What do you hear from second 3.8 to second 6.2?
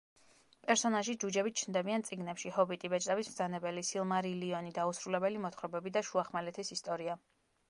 „სილმარილიონი“, „დაუსრულებელი მოთხრობები“ და